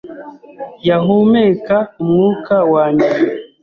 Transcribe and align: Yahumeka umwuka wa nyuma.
Yahumeka 0.87 1.75
umwuka 2.01 2.55
wa 2.73 2.85
nyuma. 2.97 3.25